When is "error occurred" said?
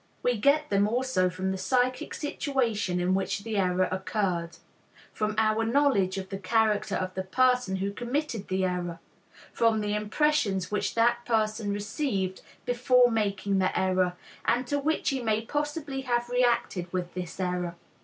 3.57-4.57